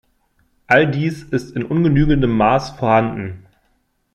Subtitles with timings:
[0.65, 3.45] All dies ist in ungenügendem Maß vorhanden.